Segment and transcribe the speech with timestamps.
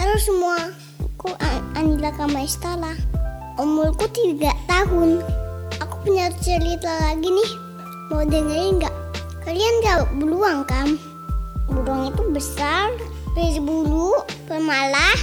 [0.00, 0.56] Halo semua,
[0.96, 1.28] aku
[1.76, 2.96] Anila Kamestala.
[3.60, 5.20] Umurku tiga tahun.
[5.76, 7.52] Aku punya cerita lagi nih.
[8.08, 8.96] Mau dengerin nggak?
[9.44, 10.96] Kalian tahu beruang kan?
[11.68, 12.96] Beruang itu besar,
[13.36, 15.20] berbulu, pemalah,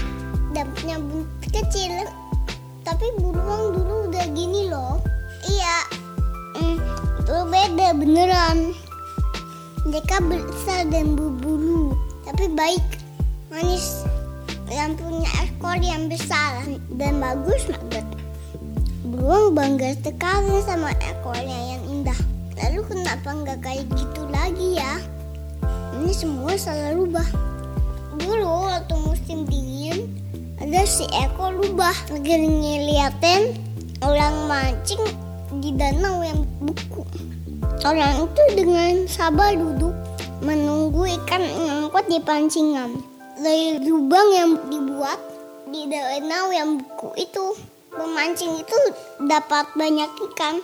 [0.54, 2.06] dan punya buntut kecil.
[2.86, 5.02] Tapi beruang dulu udah gini loh.
[5.50, 5.78] Iya,
[6.54, 6.78] hmm,
[7.26, 8.78] itu beda beneran.
[9.90, 11.98] Mereka besar dan berbulu,
[12.30, 12.86] tapi baik,
[13.50, 14.06] manis,
[14.68, 16.64] yang punya ekor yang besar
[17.00, 18.06] dan bagus banget.
[19.08, 22.20] Beruang bangga sekali sama ekornya yang indah.
[22.60, 25.00] Lalu kenapa nggak kayak gitu lagi ya?
[25.96, 27.26] Ini semua salah rubah.
[28.20, 30.12] Dulu waktu musim dingin,
[30.60, 33.56] ada si ekor rubah lagi ngeliatin
[34.04, 35.02] orang mancing
[35.64, 37.08] di danau yang beku.
[37.88, 39.96] Orang itu dengan sabar duduk
[40.44, 43.17] menunggu ikan ngangkut di pancingan.
[43.38, 45.22] Dari lubang yang dibuat
[45.70, 47.54] di danau yang beku itu,
[47.94, 48.78] pemancing itu
[49.30, 50.58] dapat banyak ikan.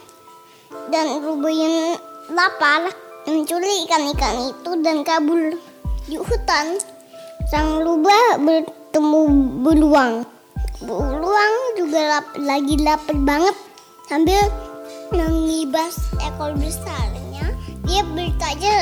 [0.89, 2.01] Dan yang
[2.33, 2.89] lapar
[3.29, 5.53] mencuri ikan-ikan itu dan kabur
[6.09, 6.81] di hutan.
[7.53, 9.21] Sang rubah bertemu
[9.61, 10.25] beruang.
[10.81, 13.53] Beruang juga lap, lagi lapar banget
[14.09, 14.49] sambil
[15.13, 15.93] mengibas
[16.25, 17.53] ekor besarnya.
[17.85, 18.75] Dia bertanya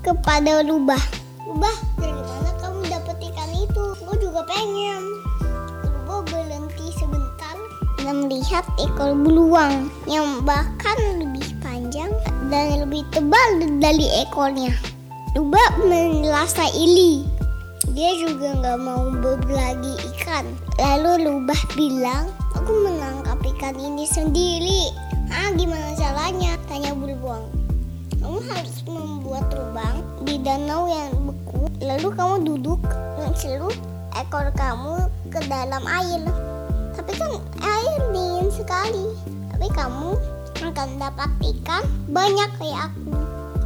[0.00, 1.02] kepada rubah,
[1.44, 2.53] rubah dari mana
[4.02, 5.02] Gue juga pengen.
[5.86, 7.54] Rubah berhenti sebentar
[8.02, 12.10] dan melihat ekor beruang yang bahkan lebih panjang
[12.50, 14.74] dan lebih tebal dari ekornya.
[15.38, 17.22] Rubah merasa ili.
[17.94, 20.42] Dia juga nggak mau berbagi ikan.
[20.82, 22.26] Lalu Rubah bilang,
[22.58, 24.90] aku menangkap ikan ini sendiri.
[25.30, 26.58] Ah, gimana caranya?
[26.66, 27.46] Tanya beruang.
[28.18, 31.68] Kamu harus membuat lubang di danau yang beku.
[31.84, 32.80] Lalu kamu duduk
[33.34, 33.74] celup
[34.14, 36.22] ekor kamu ke dalam air.
[36.94, 37.32] Tapi kan
[37.62, 39.10] air dingin sekali.
[39.50, 40.14] Tapi kamu
[40.64, 43.14] akan dapat ikan banyak kayak aku.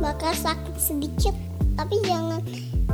[0.00, 1.36] Bakal sakit sedikit.
[1.78, 2.42] Tapi jangan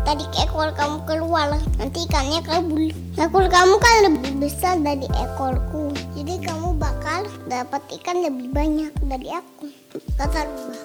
[0.04, 1.54] tarik ekor kamu keluar.
[1.80, 2.90] Nanti ikannya kabur.
[3.16, 5.94] Ekor kamu kan lebih besar dari ekorku.
[6.18, 9.70] Jadi kamu bakal dapat ikan lebih banyak dari aku.
[10.18, 10.82] Kata Rubah.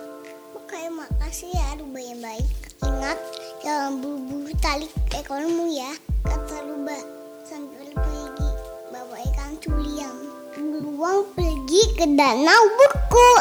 [0.55, 2.49] Oke, makasih ya Rubah yang baik.
[2.85, 3.19] Ingat,
[3.65, 5.87] jangan buru-buru tarik ekormu ya.
[6.27, 6.99] Kata Rubah
[7.47, 8.49] sambil pergi
[8.91, 10.19] bawa ikan culiang.
[10.59, 13.31] Beruang pergi ke danau beku.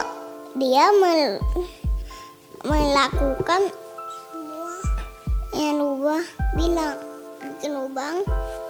[0.63, 1.43] Dia mel
[2.63, 3.67] melakukan
[4.23, 4.71] semua
[5.59, 6.23] yang Rubah
[6.55, 6.99] bilang.
[7.39, 8.23] Bikin lubang,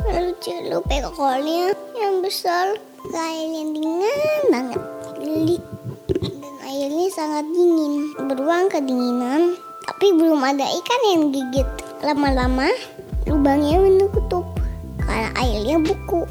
[0.09, 2.77] lalu celup ekornya yang besar
[3.13, 4.81] yang dingin banget.
[5.21, 5.65] Gelik
[6.09, 8.13] dan airnya sangat dingin.
[8.29, 9.57] Beruang kedinginan,
[9.89, 11.69] tapi belum ada ikan yang gigit.
[11.99, 12.71] Lama-lama,
[13.27, 14.47] lubangnya menutup
[15.03, 16.23] karena airnya beku.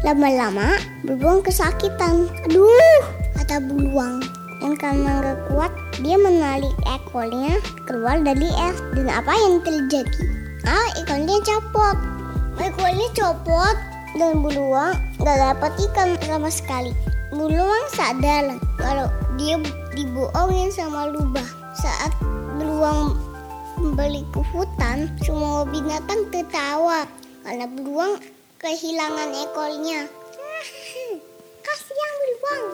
[0.00, 2.24] Lama-lama, beruang kesakitan.
[2.48, 3.04] Aduh,
[3.36, 4.24] kata beruang.
[4.64, 8.80] Dan karena nggak kuat, dia menarik ekornya keluar dari es.
[8.96, 10.24] Dan apa yang terjadi?
[10.64, 11.96] Ah, ikannya copot.
[12.56, 13.76] Ekornya copot
[14.16, 16.96] dan beruang nggak dapat ikan sama sekali.
[17.28, 19.60] Beruang sadar kalau dia
[19.92, 21.44] dibohongin sama lubah.
[21.76, 22.12] Saat
[22.56, 23.29] beruang
[23.80, 27.08] kembali ke hutan, semua binatang tertawa
[27.40, 28.20] karena beruang
[28.60, 30.04] kehilangan ekornya.
[31.64, 32.64] Kasihan beruang.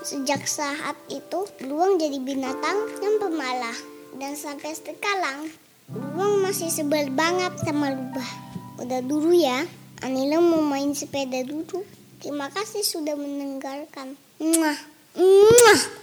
[0.00, 3.76] Sejak saat itu, beruang jadi binatang yang pemalah.
[4.16, 5.52] Dan sampai sekarang,
[5.92, 8.30] beruang masih sebel banget sama lubah.
[8.80, 9.68] Udah dulu ya,
[10.00, 11.84] Anila mau main sepeda dulu.
[12.24, 14.16] Terima kasih sudah mendengarkan.
[14.40, 14.80] Mwah.
[15.12, 16.01] Mwah.